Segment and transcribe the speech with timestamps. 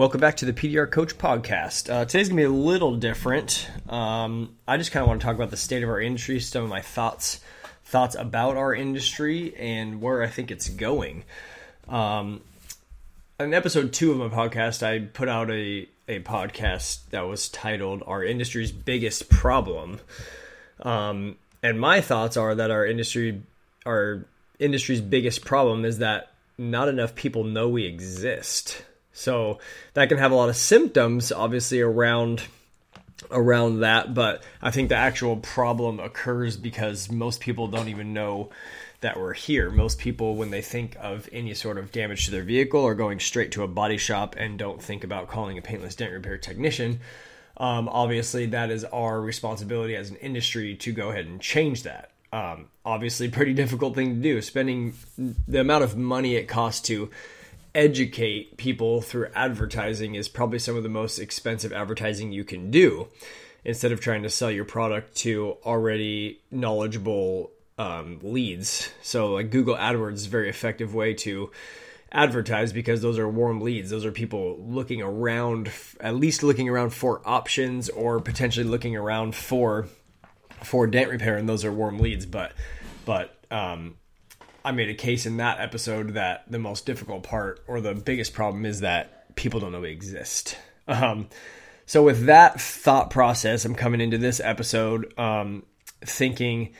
[0.00, 1.92] Welcome back to the PDR Coach Podcast.
[1.92, 3.68] Uh, today's gonna be a little different.
[3.86, 6.64] Um, I just kind of want to talk about the state of our industry, some
[6.64, 7.38] of my thoughts,
[7.84, 11.24] thoughts about our industry, and where I think it's going.
[11.86, 12.40] Um,
[13.38, 18.02] in episode two of my podcast, I put out a a podcast that was titled
[18.06, 20.00] "Our Industry's Biggest Problem,"
[20.80, 23.42] um, and my thoughts are that our industry,
[23.84, 24.24] our
[24.58, 28.82] industry's biggest problem, is that not enough people know we exist.
[29.12, 29.58] So
[29.94, 32.42] that can have a lot of symptoms, obviously around
[33.30, 38.50] around that, but I think the actual problem occurs because most people don't even know
[39.00, 39.70] that we're here.
[39.70, 43.20] Most people, when they think of any sort of damage to their vehicle, are going
[43.20, 47.00] straight to a body shop and don't think about calling a paintless dent repair technician.
[47.56, 52.10] Um, obviously, that is our responsibility as an industry to go ahead and change that.
[52.32, 54.42] Um, obviously, pretty difficult thing to do.
[54.42, 57.10] Spending the amount of money it costs to
[57.74, 63.08] educate people through advertising is probably some of the most expensive advertising you can do
[63.64, 68.90] instead of trying to sell your product to already knowledgeable um, leads.
[69.02, 71.50] So, like Google AdWords is a very effective way to
[72.12, 73.90] advertise because those are warm leads.
[73.90, 79.34] Those are people looking around, at least looking around for options or potentially looking around
[79.34, 79.88] for
[80.62, 82.26] for dent repair, and those are warm leads.
[82.26, 82.52] But
[83.04, 83.96] but um,
[84.64, 88.34] I made a case in that episode that the most difficult part or the biggest
[88.34, 90.58] problem is that people don't know we exist.
[90.86, 91.28] Um,
[91.86, 95.64] so with that thought process, I'm coming into this episode um,
[96.02, 96.74] thinking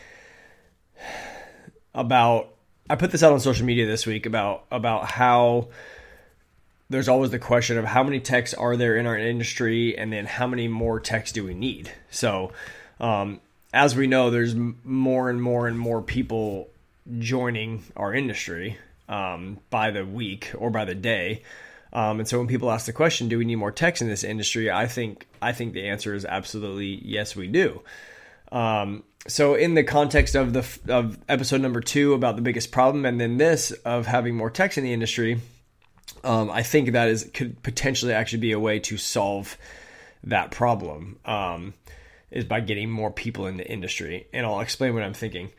[1.94, 2.54] about.
[2.88, 5.68] I put this out on social media this week about about how
[6.90, 10.26] there's always the question of how many techs are there in our industry, and then
[10.26, 11.90] how many more techs do we need.
[12.10, 12.52] So,
[12.98, 13.40] um,
[13.72, 16.69] as we know, there's more and more and more people
[17.18, 18.78] joining our industry
[19.08, 21.42] um, by the week or by the day.
[21.92, 24.22] Um, and so when people ask the question, do we need more techs in this
[24.22, 24.70] industry?
[24.70, 27.82] I think I think the answer is absolutely yes, we do.
[28.52, 33.04] Um, so in the context of the of episode number two about the biggest problem,
[33.04, 35.40] and then this of having more techs in the industry,
[36.22, 39.58] um, I think that is could potentially actually be a way to solve
[40.24, 41.18] that problem.
[41.24, 41.74] Um,
[42.30, 45.50] is by getting more people in the industry, and I'll explain what I'm thinking.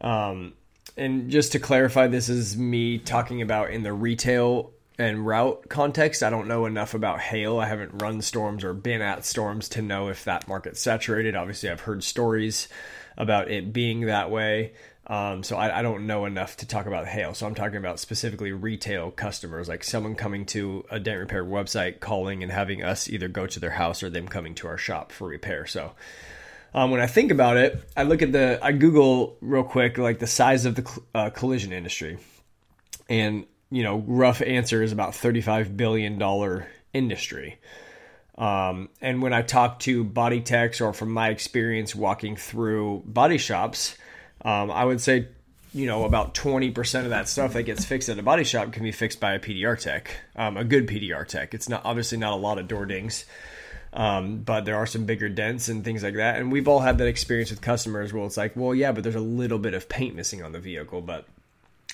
[0.00, 0.54] Um,
[0.96, 6.22] and just to clarify, this is me talking about in the retail and route context.
[6.22, 7.58] I don't know enough about hail.
[7.58, 11.36] I haven't run storms or been at storms to know if that market's saturated.
[11.36, 12.68] Obviously, I've heard stories
[13.16, 14.72] about it being that way.
[15.06, 17.32] Um, so I, I, don't know enough to talk about hail.
[17.32, 22.00] So I'm talking about specifically retail customers, like someone coming to a dent repair website,
[22.00, 25.12] calling and having us either go to their house or them coming to our shop
[25.12, 25.64] for repair.
[25.64, 25.92] So
[26.74, 30.18] um, when I think about it, I look at the I Google real quick like
[30.18, 32.18] the size of the uh, collision industry,
[33.08, 37.58] and you know, rough answer is about thirty five billion dollar industry.
[38.38, 43.38] Um, and when I talk to body techs or from my experience walking through body
[43.38, 43.96] shops,
[44.44, 45.28] um, I would say,
[45.72, 48.82] you know, about 20% of that stuff that gets fixed at a body shop can
[48.82, 51.54] be fixed by a PDR tech, um, a good PDR tech.
[51.54, 53.24] It's not obviously not a lot of door dings.
[53.96, 56.36] Um, but there are some bigger dents and things like that.
[56.36, 59.14] And we've all had that experience with customers where it's like, well, yeah, but there's
[59.14, 61.00] a little bit of paint missing on the vehicle.
[61.00, 61.26] But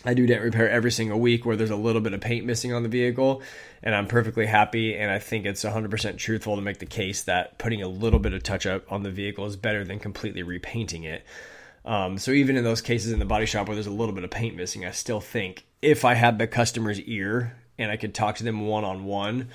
[0.04, 2.72] I do dent repair every single week where there's a little bit of paint missing
[2.72, 3.40] on the vehicle,
[3.84, 4.96] and I'm perfectly happy.
[4.96, 8.32] And I think it's 100% truthful to make the case that putting a little bit
[8.32, 11.24] of touch up on the vehicle is better than completely repainting it.
[11.84, 14.24] Um, so even in those cases in the body shop where there's a little bit
[14.24, 18.14] of paint missing, I still think if I had the customer's ear and I could
[18.14, 19.48] talk to them one on one,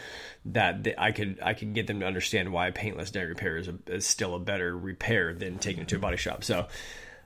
[0.46, 3.76] that I could I could get them to understand why paintless dent repair is, a,
[3.88, 6.44] is still a better repair than taking it to a body shop.
[6.44, 6.68] So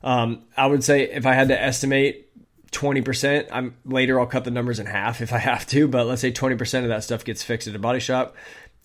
[0.04, 2.28] um, I would say if I had to estimate
[2.72, 6.22] 20%, I'm later I'll cut the numbers in half if I have to, but let's
[6.22, 8.36] say 20% of that stuff gets fixed at a body shop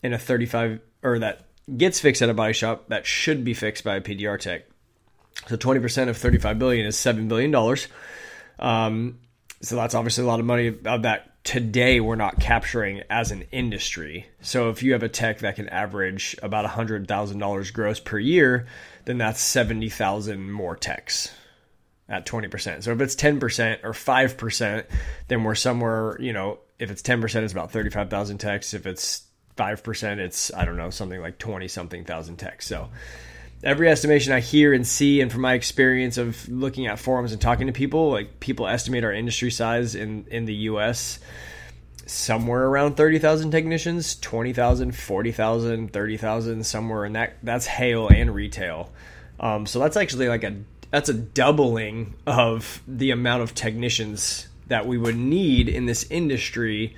[0.02, 1.46] and a 35 or that
[1.76, 4.62] gets fixed at a body shop that should be fixed by a PDR tech.
[5.48, 7.88] So 20% of 35 billion is 7 billion dollars.
[8.58, 9.18] Um,
[9.60, 13.44] so that's obviously a lot of money of that today we're not capturing as an
[13.52, 14.26] industry.
[14.42, 18.66] So if you have a tech that can average about $100,000 gross per year,
[19.04, 21.32] then that's 70,000 more techs
[22.08, 22.82] at 20%.
[22.82, 24.84] So if it's 10% or 5%,
[25.28, 28.74] then we're somewhere, you know, if it's 10%, it's about 35,000 techs.
[28.74, 29.22] If it's
[29.56, 32.66] 5%, it's, I don't know, something like 20 something thousand techs.
[32.66, 32.88] So
[33.62, 37.40] every estimation I hear and see, and from my experience of looking at forums and
[37.40, 41.18] talking to people, like people estimate our industry size in, in the US
[42.06, 47.36] somewhere around 30,000 technicians, 20,000, 40,000, 30,000, somewhere and that.
[47.42, 48.92] That's hail and retail.
[49.40, 50.56] Um, so that's actually like a
[50.90, 56.94] that's a doubling of the amount of technicians that we would need in this industry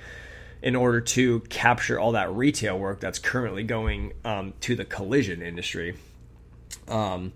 [0.61, 5.41] in order to capture all that retail work that's currently going um, to the collision
[5.41, 5.95] industry.
[6.89, 7.33] Um,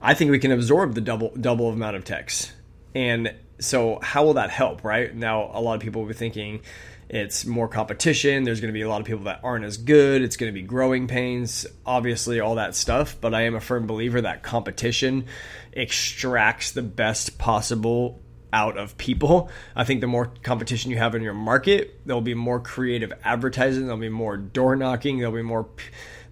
[0.00, 2.52] I think we can absorb the double double amount of techs,
[2.94, 4.84] and so how will that help?
[4.84, 6.62] Right now, a lot of people will be thinking
[7.10, 8.44] it's more competition.
[8.44, 10.22] There's going to be a lot of people that aren't as good.
[10.22, 13.16] It's going to be growing pains, obviously, all that stuff.
[13.20, 15.26] But I am a firm believer that competition
[15.72, 18.20] extracts the best possible
[18.52, 19.50] out of people.
[19.74, 23.84] I think the more competition you have in your market, there'll be more creative advertising,
[23.84, 25.68] there'll be more door knocking, there'll be more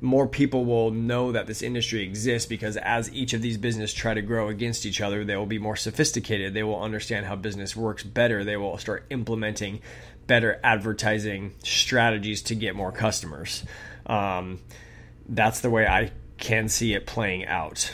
[0.01, 4.15] more people will know that this industry exists because as each of these businesses try
[4.15, 6.55] to grow against each other, they will be more sophisticated.
[6.55, 8.45] They will understand how business works better.
[8.45, 9.81] They will start implementing
[10.29, 13.65] better advertising strategies to get more customers.
[14.07, 14.61] Um,
[15.29, 17.93] that's the way I can see it playing out.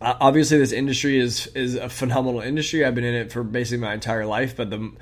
[0.00, 2.84] Obviously, this industry is is a phenomenal industry.
[2.84, 4.56] I've been in it for basically my entire life.
[4.56, 4.92] But the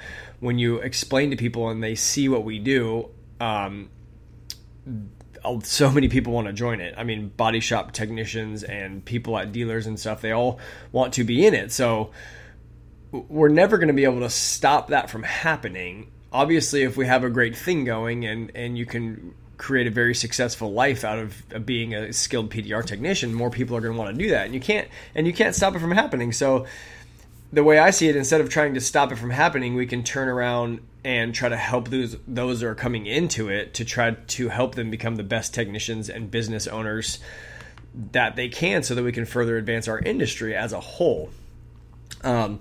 [0.41, 3.91] when you explain to people and they see what we do, um,
[5.63, 6.95] so many people want to join it.
[6.97, 10.59] I mean, body shop technicians and people at dealers and stuff, they all
[10.93, 11.73] want to be in it.
[11.73, 12.11] So
[13.13, 16.11] we're never going to be able to stop that from happening.
[16.33, 20.15] Obviously, if we have a great thing going and and you can create a very
[20.15, 24.17] successful life out of, being a skilled PDR technician, more people are going to want
[24.17, 24.47] to do that.
[24.47, 26.33] And you can't and you can't stop it from happening.
[26.33, 26.67] So
[27.53, 30.03] the way I see it, instead of trying to stop it from happening, we can
[30.03, 34.11] turn around and try to help those those that are coming into it to try
[34.11, 37.19] to help them become the best technicians and business owners
[38.13, 41.31] that they can, so that we can further advance our industry as a whole.
[42.23, 42.61] Um,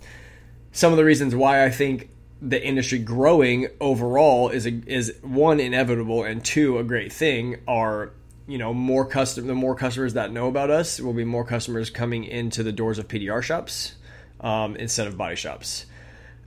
[0.72, 2.10] some of the reasons why I think
[2.42, 8.12] the industry growing overall is a, is one inevitable and two a great thing are
[8.48, 11.90] you know more custom the more customers that know about us will be more customers
[11.90, 13.96] coming into the doors of PDR shops
[14.42, 15.86] um, instead of body shops.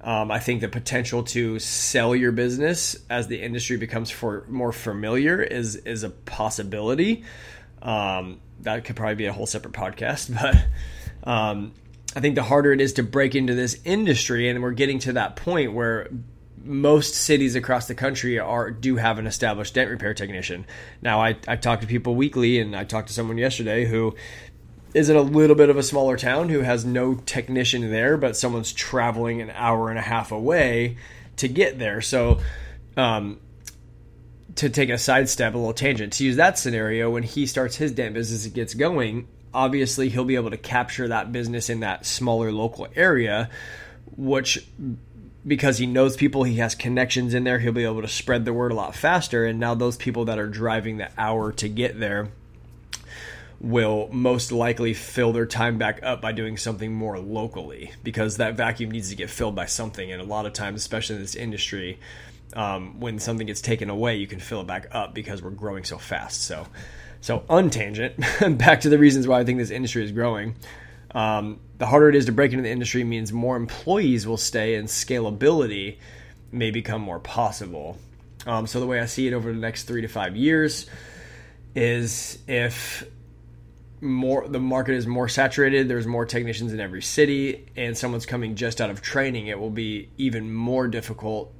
[0.00, 4.72] Um, I think the potential to sell your business as the industry becomes for more
[4.72, 7.24] familiar is is a possibility.
[7.82, 10.32] Um, that could probably be a whole separate podcast,
[11.24, 11.72] but um,
[12.16, 15.12] I think the harder it is to break into this industry, and we're getting to
[15.14, 16.08] that point where
[16.64, 20.66] most cities across the country are do have an established dent repair technician.
[21.02, 24.14] Now, I, I talk to people weekly, and I talked to someone yesterday who
[24.94, 28.36] is in a little bit of a smaller town who has no technician there, but
[28.36, 30.96] someone's traveling an hour and a half away
[31.36, 32.00] to get there.
[32.00, 32.40] So,
[32.96, 33.40] um,
[34.56, 37.92] to take a sidestep, a little tangent, to use that scenario, when he starts his
[37.92, 42.06] dent business and gets going, obviously he'll be able to capture that business in that
[42.06, 43.50] smaller local area,
[44.16, 44.66] which
[45.46, 48.52] because he knows people, he has connections in there, he'll be able to spread the
[48.52, 49.46] word a lot faster.
[49.46, 52.28] And now those people that are driving the hour to get there
[53.60, 58.54] will most likely fill their time back up by doing something more locally because that
[58.54, 60.12] vacuum needs to get filled by something.
[60.12, 61.98] And a lot of times, especially in this industry,
[62.54, 65.84] um, when something gets taken away, you can fill it back up because we're growing
[65.84, 66.42] so fast.
[66.42, 66.66] So,
[67.20, 68.16] so untangent,
[68.58, 70.56] back to the reasons why I think this industry is growing.
[71.12, 74.74] Um, the harder it is to break into the industry means more employees will stay
[74.74, 75.98] and scalability
[76.52, 77.98] may become more possible.
[78.46, 80.86] Um, so the way I see it over the next three to five years
[81.74, 83.04] is if
[84.00, 88.54] more the market is more saturated there's more technicians in every city and someone's coming
[88.54, 91.52] just out of training it will be even more difficult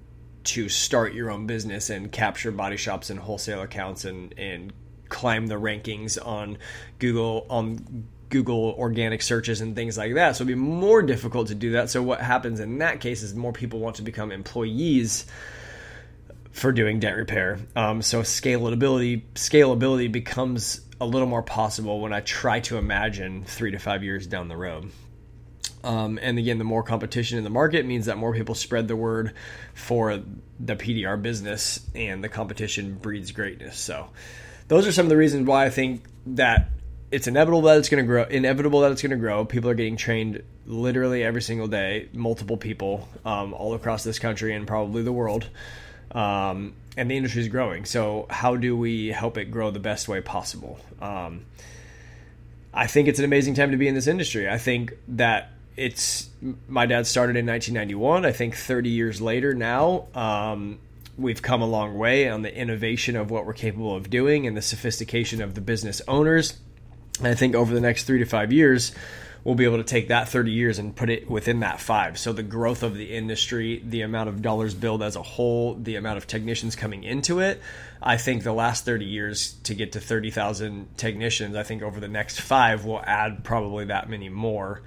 [0.45, 4.73] to start your own business and capture body shops and wholesale accounts and and
[5.09, 6.59] climb the rankings on
[6.99, 11.55] Google on Google organic searches and things like that so it'd be more difficult to
[11.55, 15.25] do that so what happens in that case is more people want to become employees
[16.51, 22.21] for doing dent repair um, so scalability scalability becomes a little more possible when I
[22.21, 24.91] try to imagine three to five years down the road.
[25.85, 28.97] Um, and again, the more competition in the market means that more people spread the
[28.97, 29.35] word
[29.75, 30.21] for
[30.59, 33.79] the PDR business, and the competition breeds greatness.
[33.79, 34.09] So,
[34.69, 36.69] those are some of the reasons why I think that
[37.11, 38.25] it's inevitable that it's going to grow.
[38.25, 39.45] Inevitable that it's going to grow.
[39.45, 44.55] People are getting trained literally every single day, multiple people um, all across this country
[44.55, 45.49] and probably the world.
[46.13, 47.85] Um, and the industry is growing.
[47.85, 50.79] So how do we help it grow the best way possible?
[51.01, 51.47] Um,
[52.75, 54.49] I think it's an amazing time to be in this industry.
[54.49, 56.29] I think that it's
[56.69, 58.27] my dad started in 1991.
[58.27, 60.79] I think 30 years later now, um,
[61.19, 64.57] we've come a long way on the innovation of what we're capable of doing and
[64.57, 66.59] the sophistication of the business owners.
[67.19, 68.93] And I think over the next three to five years,
[69.43, 72.19] we'll be able to take that 30 years and put it within that five.
[72.19, 75.97] So the growth of the industry, the amount of dollars billed as a whole, the
[75.97, 77.61] amount of technicians coming into it,
[78.01, 82.09] I think the last 30 years to get to 30,000 technicians, I think over the
[82.09, 84.83] next five, we'll add probably that many more.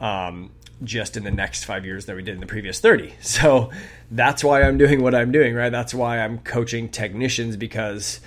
[0.00, 0.50] Um,
[0.82, 3.14] just in the next five years that we did in the previous 30.
[3.20, 3.70] So
[4.10, 5.70] that's why I'm doing what I'm doing, right?
[5.70, 8.20] That's why I'm coaching technicians because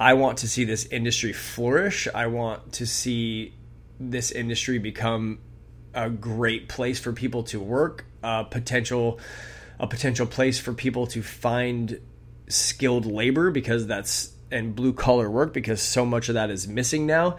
[0.00, 2.06] I want to see this industry flourish.
[2.14, 3.54] I want to see
[3.98, 5.40] this industry become
[5.92, 9.18] a great place for people to work, a potential
[9.80, 12.00] a potential place for people to find
[12.48, 17.06] skilled labor because that's and blue collar work because so much of that is missing
[17.06, 17.36] now.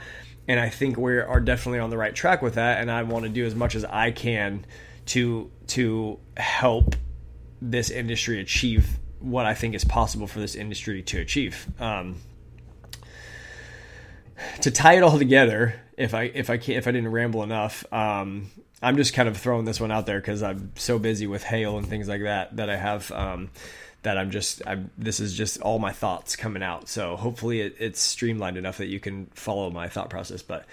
[0.49, 2.81] And I think we are definitely on the right track with that.
[2.81, 4.65] And I want to do as much as I can
[5.05, 6.95] to to help
[7.61, 11.67] this industry achieve what I think is possible for this industry to achieve.
[11.79, 12.15] Um,
[14.61, 17.85] to tie it all together, if I if I can't, if I didn't ramble enough,
[17.93, 18.49] um,
[18.81, 21.77] I'm just kind of throwing this one out there because I'm so busy with hail
[21.77, 23.51] and things like that that I have um,
[24.03, 26.87] that I'm just I'm, this is just all my thoughts coming out.
[26.87, 30.41] So hopefully it, it's streamlined enough that you can follow my thought process.
[30.41, 30.65] But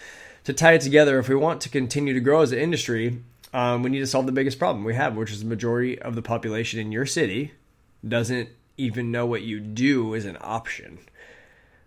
[0.44, 3.82] to tie it together, if we want to continue to grow as an industry, um,
[3.82, 6.22] we need to solve the biggest problem we have, which is the majority of the
[6.22, 7.52] population in your city
[8.06, 10.98] doesn't even know what you do is an option.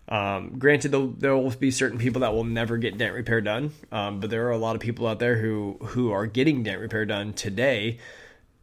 [0.08, 4.20] Um, granted, there will be certain people that will never get dent repair done, um,
[4.20, 7.06] but there are a lot of people out there who who are getting dent repair
[7.06, 8.00] done today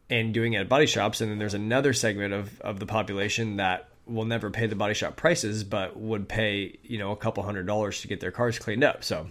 [0.09, 1.21] and doing it at body shops.
[1.21, 4.95] And then there's another segment of of the population that will never pay the body
[4.95, 8.59] shop prices, but would pay you know a couple hundred dollars to get their cars
[8.59, 9.05] cleaned up.
[9.05, 9.27] So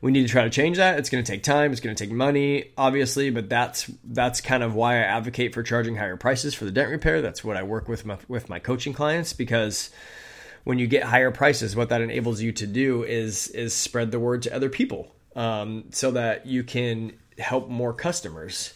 [0.00, 0.98] we need to try to change that.
[0.98, 1.72] It's going to take time.
[1.72, 5.62] It's going to take money, obviously, but that's that's kind of why I advocate for
[5.62, 7.22] charging higher prices for the dent repair.
[7.22, 9.90] That's what I work with my, with my coaching clients because
[10.64, 14.20] when you get higher prices, what that enables you to do is is spread the
[14.20, 18.74] word to other people, um, so that you can help more customers.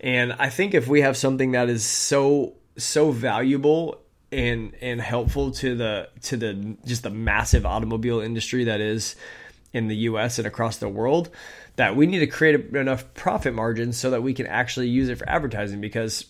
[0.00, 4.00] And I think if we have something that is so so valuable
[4.32, 9.16] and and helpful to the to the just the massive automobile industry that is
[9.72, 11.30] in the US and across the world
[11.76, 15.18] that we need to create enough profit margins so that we can actually use it
[15.18, 16.26] for advertising because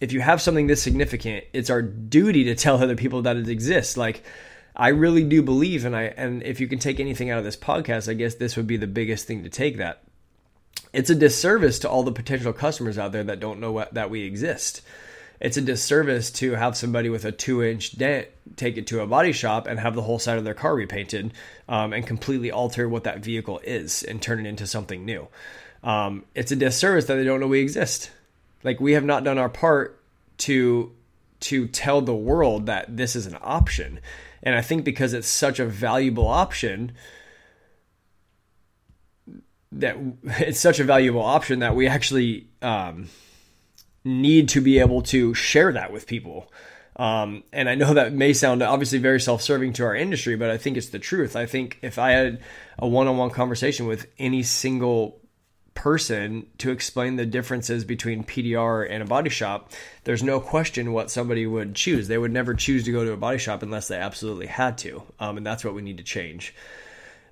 [0.00, 3.48] if you have something this significant, it's our duty to tell other people that it
[3.48, 3.96] exists.
[3.96, 4.22] Like
[4.74, 7.56] I really do believe, and I and if you can take anything out of this
[7.56, 10.02] podcast, I guess this would be the biggest thing to take that.
[10.92, 14.10] It's a disservice to all the potential customers out there that don't know what, that
[14.10, 14.82] we exist.
[15.40, 19.06] It's a disservice to have somebody with a two inch dent take it to a
[19.06, 21.32] body shop and have the whole side of their car repainted
[21.68, 25.28] um, and completely alter what that vehicle is and turn it into something new.
[25.84, 28.10] Um, it's a disservice that they don't know we exist.
[28.64, 30.00] Like we have not done our part
[30.38, 30.92] to
[31.38, 34.00] to tell the world that this is an option.
[34.42, 36.92] And I think because it's such a valuable option,
[39.72, 43.08] that it's such a valuable option that we actually um,
[44.04, 46.50] need to be able to share that with people.
[46.96, 50.50] Um, and I know that may sound obviously very self serving to our industry, but
[50.50, 51.36] I think it's the truth.
[51.36, 52.40] I think if I had
[52.78, 55.20] a one on one conversation with any single
[55.74, 59.72] person to explain the differences between PDR and a body shop,
[60.04, 62.08] there's no question what somebody would choose.
[62.08, 65.02] They would never choose to go to a body shop unless they absolutely had to.
[65.20, 66.54] Um, and that's what we need to change.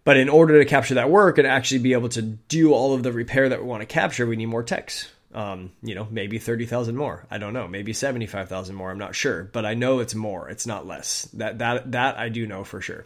[0.05, 3.03] But in order to capture that work and actually be able to do all of
[3.03, 5.11] the repair that we want to capture, we need more techs.
[5.33, 7.27] Um, you know, maybe 30,000 more.
[7.31, 7.67] I don't know.
[7.67, 8.91] Maybe 75,000 more.
[8.91, 10.49] I'm not sure, but I know it's more.
[10.49, 11.25] It's not less.
[11.33, 13.05] That, that, that I do know for sure.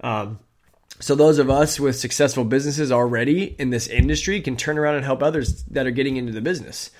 [0.00, 0.38] Um,
[1.00, 5.04] so those of us with successful businesses already in this industry can turn around and
[5.04, 6.90] help others that are getting into the business.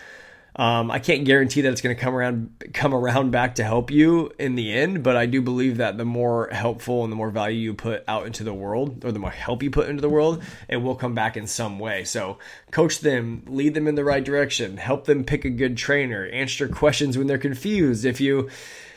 [0.54, 3.90] Um, I can't guarantee that it's going to come around come around back to help
[3.90, 7.30] you in the end, but I do believe that the more helpful and the more
[7.30, 10.11] value you put out into the world, or the more help you put into the
[10.11, 12.04] world, it will come back in some way.
[12.04, 12.38] So
[12.71, 16.68] coach them, lead them in the right direction, help them pick a good trainer, answer
[16.68, 18.04] questions when they're confused.
[18.04, 18.50] If you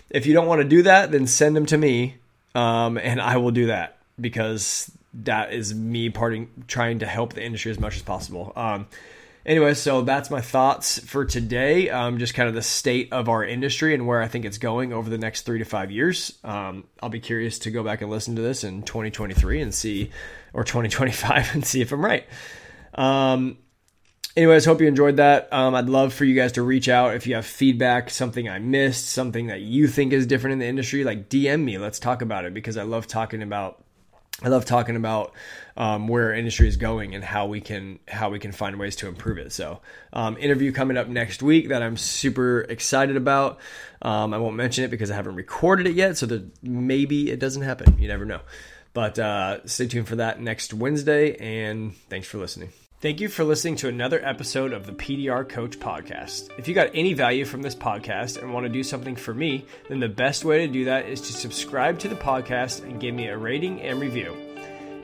[0.09, 2.15] if you don't want to do that, then send them to me,
[2.53, 4.91] um, and I will do that because
[5.23, 8.51] that is me parting trying to help the industry as much as possible.
[8.57, 8.87] Um,
[9.45, 11.89] anyway, so that's my thoughts for today.
[11.89, 14.93] Um, just kind of the state of our industry and where I think it's going
[14.93, 16.37] over the next three to five years.
[16.43, 20.11] Um, I'll be curious to go back and listen to this in 2023 and see,
[20.53, 22.25] or 2025 and see if I'm right.
[22.95, 23.57] Um,
[24.35, 25.51] anyways, hope you enjoyed that.
[25.51, 28.59] Um, I'd love for you guys to reach out if you have feedback, something I
[28.59, 31.03] missed, something that you think is different in the industry.
[31.03, 33.84] Like DM me, let's talk about it because I love talking about
[34.43, 35.33] I love talking about
[35.77, 39.07] um, where industry is going and how we can how we can find ways to
[39.07, 39.53] improve it.
[39.53, 39.79] So,
[40.11, 43.59] um, interview coming up next week that I'm super excited about.
[44.01, 47.39] Um, I won't mention it because I haven't recorded it yet, so that maybe it
[47.39, 47.97] doesn't happen.
[47.97, 48.41] You never know.
[48.93, 52.69] But uh, stay tuned for that next Wednesday, and thanks for listening.
[53.05, 56.49] Thank you for listening to another episode of the PDR Coach Podcast.
[56.57, 59.67] If you got any value from this podcast and want to do something for me,
[59.89, 63.13] then the best way to do that is to subscribe to the podcast and give
[63.13, 64.35] me a rating and review.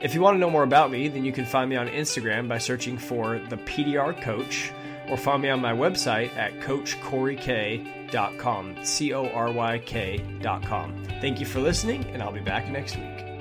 [0.00, 2.48] If you want to know more about me, then you can find me on Instagram
[2.48, 4.72] by searching for the PDR Coach
[5.08, 11.04] or find me on my website at coachcoryk.com, C O R Y K.com.
[11.20, 13.31] Thank you for listening, and I'll be back next week.